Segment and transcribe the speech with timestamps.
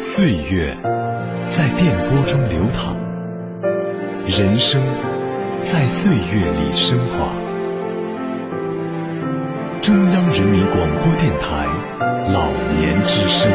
[0.00, 0.76] 岁月
[1.48, 2.96] 在电波中流淌，
[4.26, 4.80] 人生
[5.64, 7.34] 在岁月里升华。
[9.82, 11.66] 中央人民广播电台
[12.32, 13.50] 老年之声，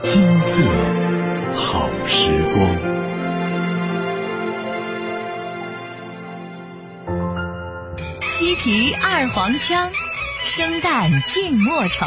[0.00, 0.64] 金色
[1.52, 2.76] 好时光。
[8.22, 9.92] 西皮二黄腔，
[10.42, 12.06] 生旦净末丑，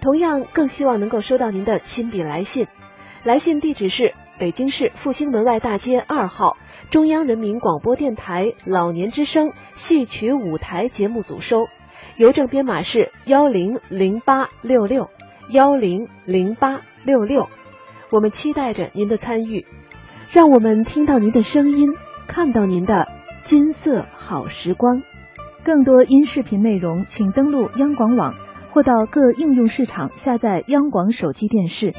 [0.00, 2.68] 同样，更希望能够收到您的亲笔来信。
[3.24, 6.56] 来信地址是北京市复兴门外大街二号
[6.90, 11.66] 中央人民广播电台老年之声戏曲舞台节目组收。
[12.16, 15.10] 邮政编码是幺零零八六六
[15.50, 17.48] 幺零零八六六，
[18.10, 19.66] 我们期待着您的参与，
[20.30, 21.86] 让我们听到您的声音，
[22.28, 23.08] 看到您的
[23.42, 25.02] 金色好时光。
[25.64, 28.34] 更多音视频内容，请登录央广网
[28.78, 31.94] 或到各应用市场下载央广手机电视。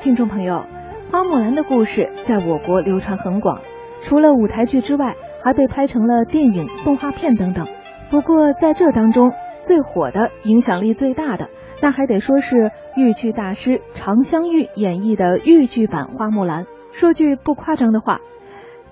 [0.00, 0.64] 听众朋友，
[1.10, 3.62] 花木兰的故事在我国流传很广，
[4.00, 7.66] 除了舞台剧之外，还被拍成了电影、动画片等等。
[8.12, 11.48] 不过，在这当中最火的、影响力最大的，
[11.82, 16.62] 那还得说是豫剧大师常香玉演绎的豫剧版《花木兰》。
[16.92, 18.20] 说句不夸张的话，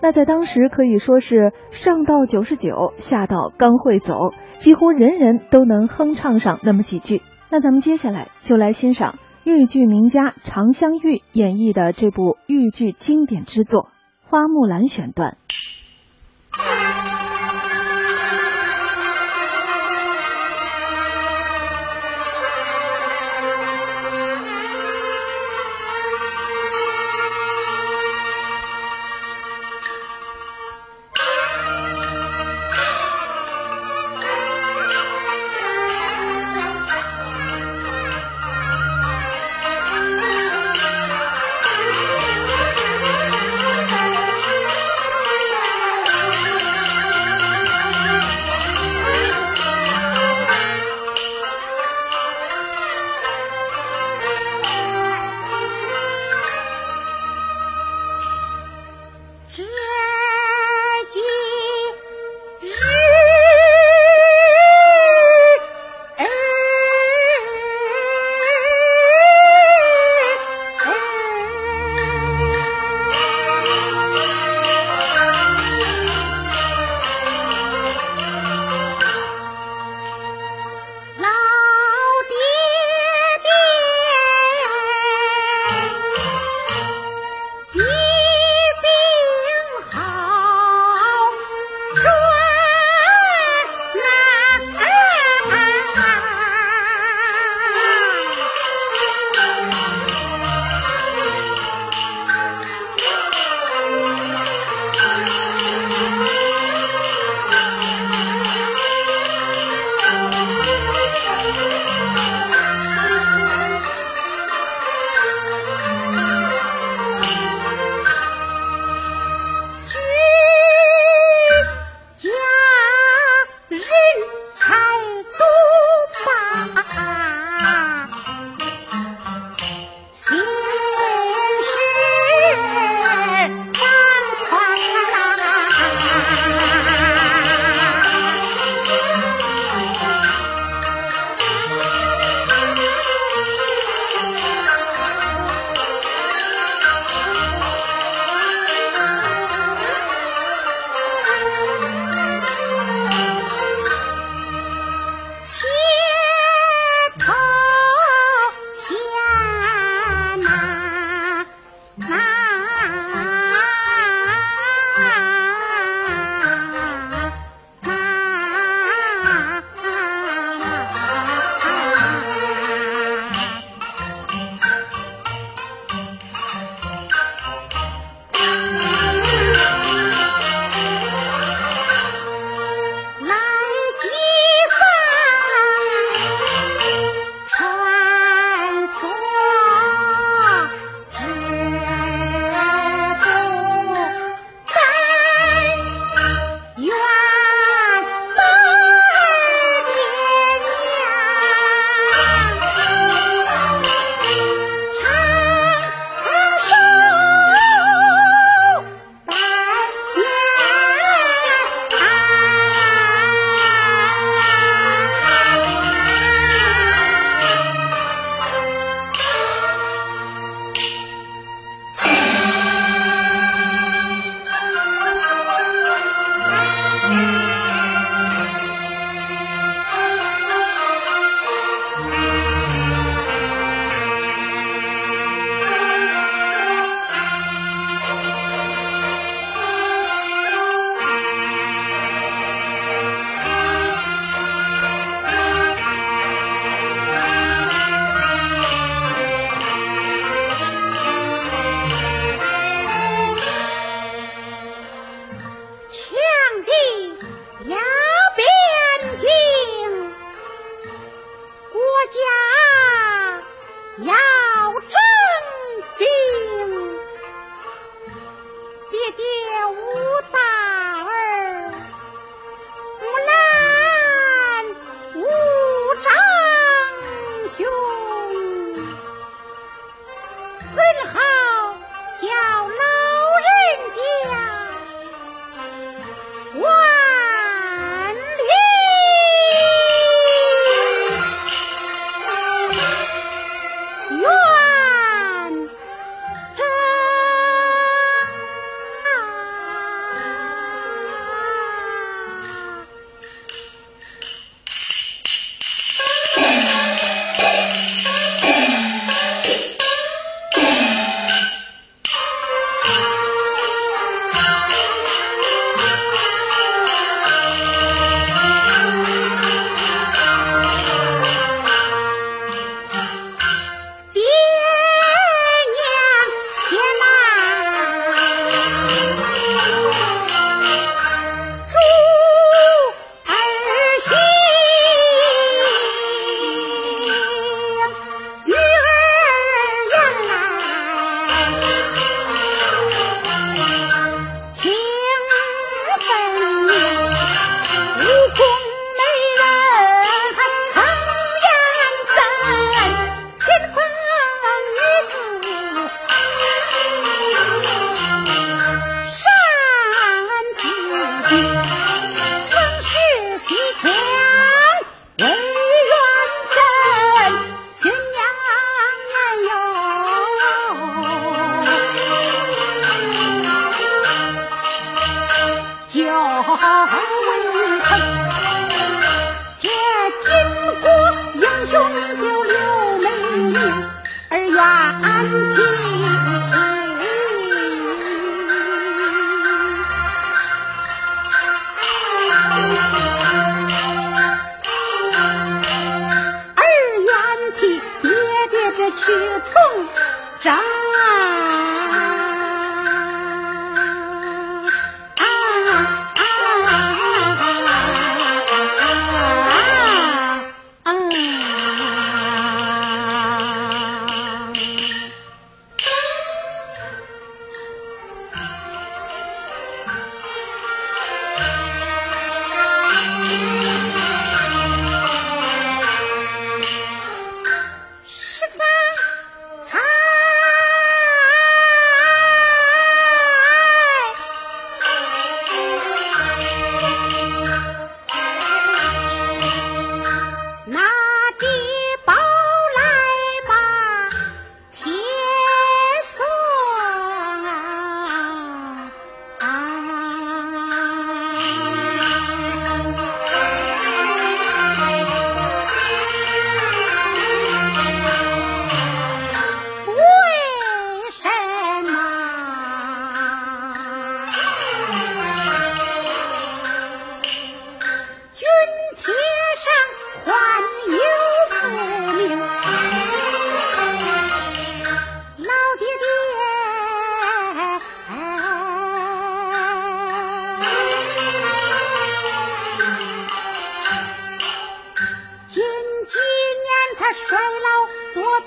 [0.01, 7.23] 那在当时可以说是上到九十九，下到刚会走，几乎人人都能哼唱上那么几句。
[7.51, 9.15] 那咱们接下来就来欣赏
[9.45, 13.85] 豫剧名家常香玉演绎的这部豫剧经典之作
[14.29, 15.37] 《花木兰》选段。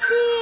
[0.07, 0.38] Thank.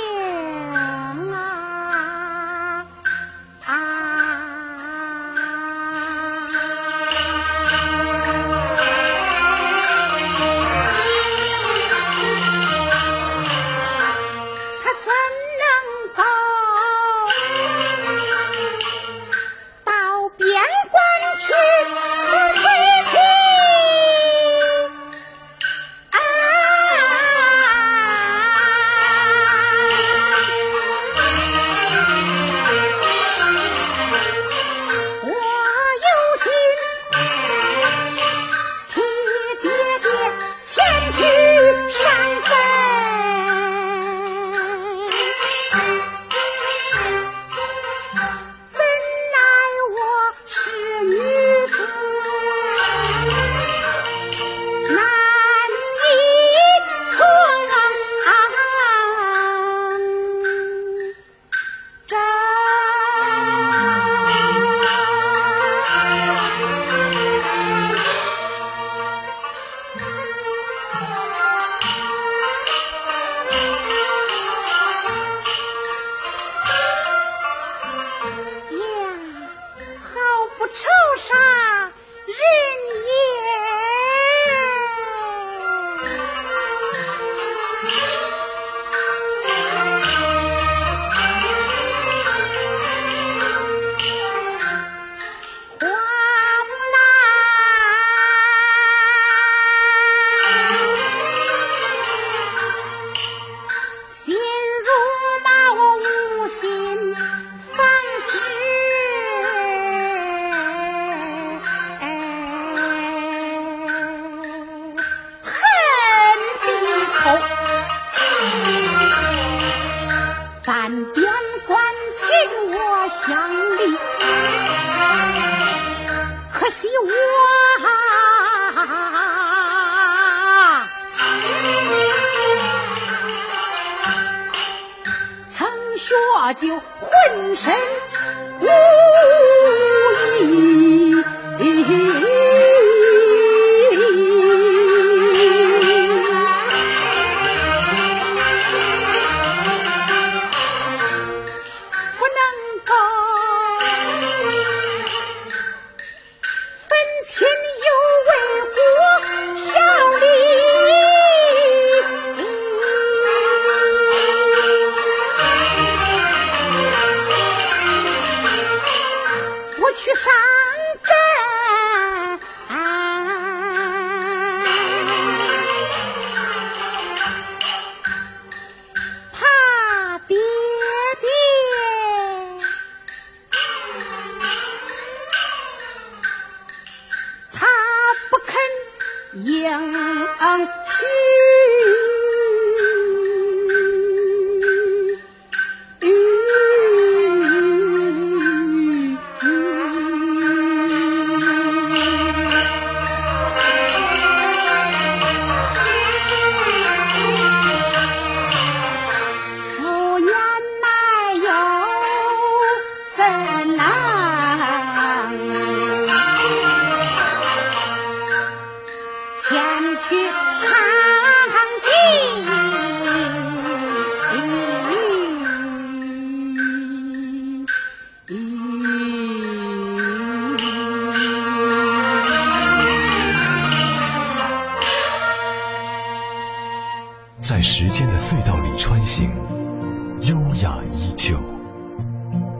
[241.27, 241.37] 九。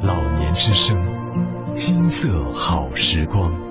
[0.02, 0.98] 老年之声，
[1.74, 3.67] 金色好时光。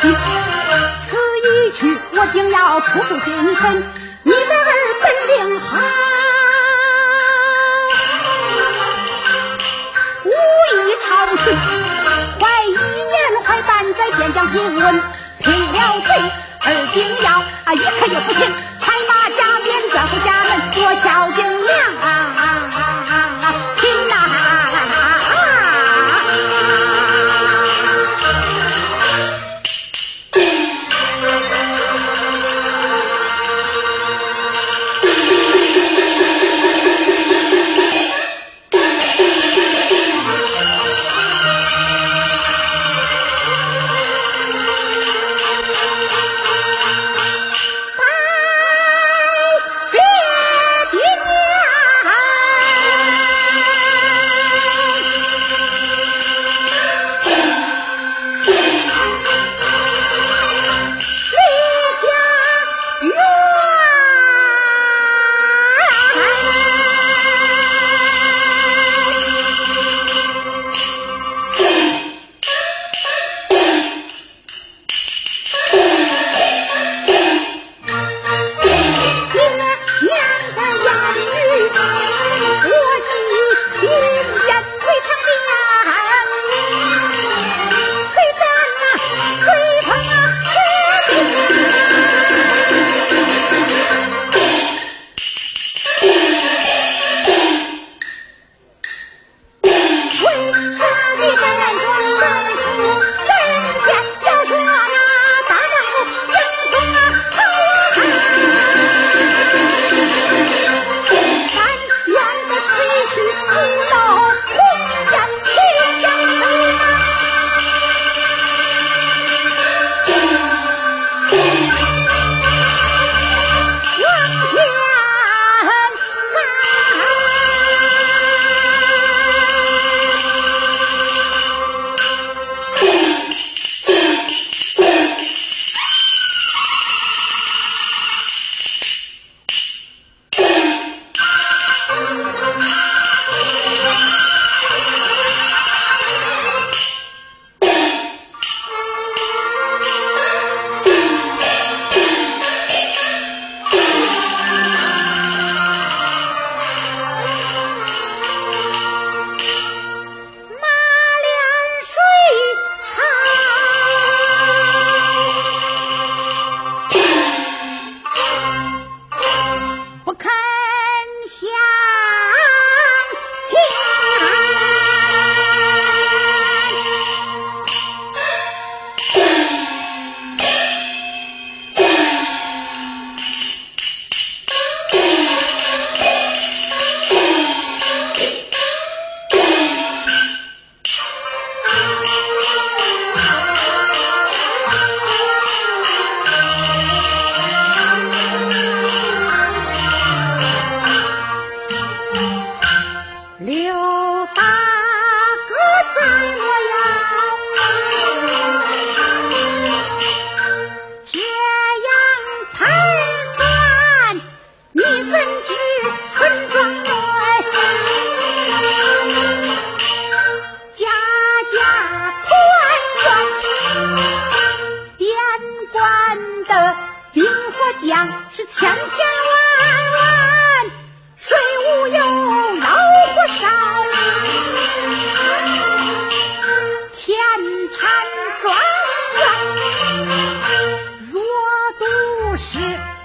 [0.00, 0.14] 今。
[1.08, 1.16] 此
[1.66, 3.84] 一去，我定要出步谨慎，
[4.22, 4.72] 你的儿
[5.02, 5.76] 本领好。
[10.24, 11.44] 武艺超群，
[12.40, 13.14] 怀一年
[13.44, 15.02] 快半载，边将平稳，
[15.40, 16.08] 平了罪，
[16.60, 17.26] 而定要
[17.64, 18.63] 啊一刻也不停。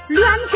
[0.09, 0.48] 乱家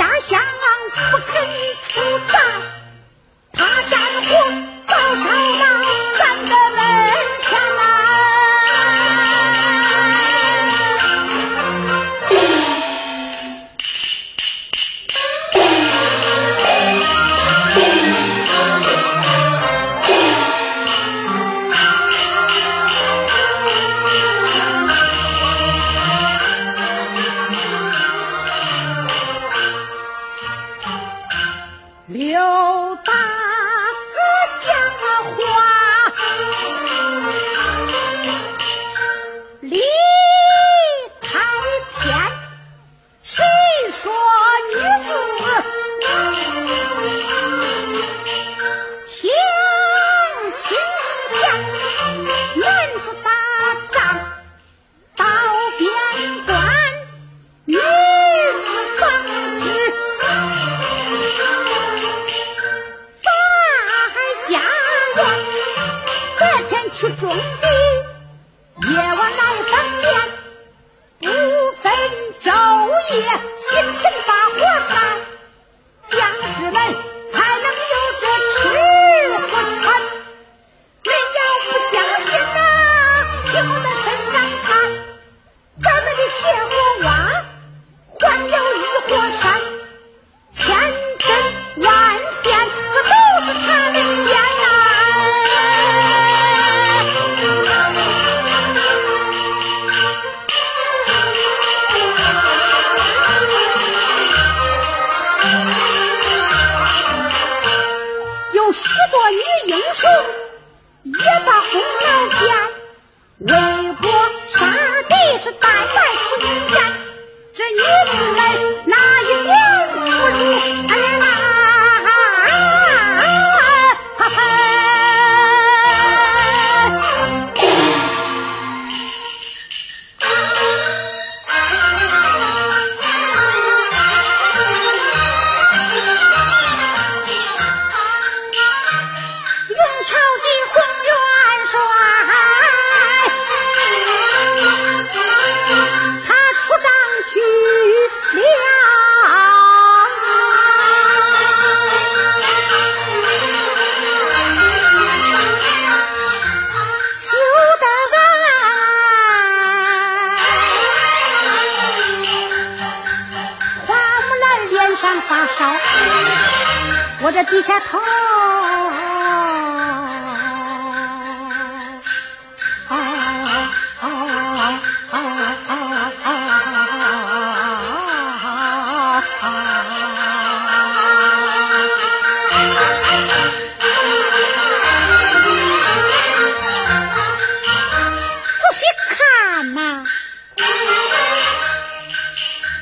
[189.74, 190.04] 那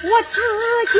[0.03, 0.41] 我自
[0.91, 0.99] 己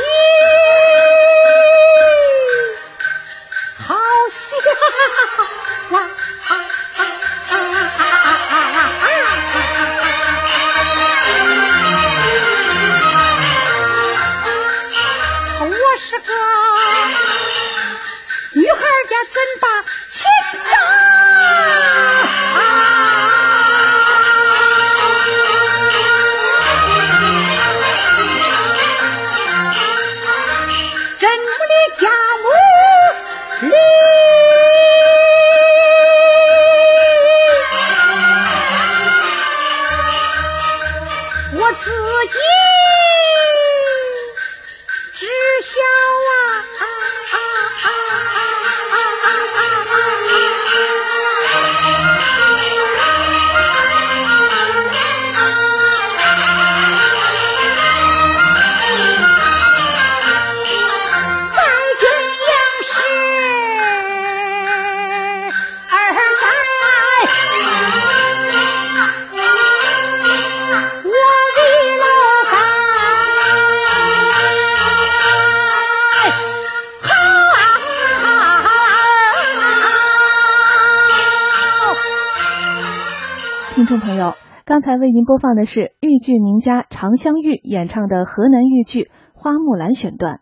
[85.32, 90.40] 播放的是豫剧名家常香玉演唱的河南豫剧《花木兰》选段。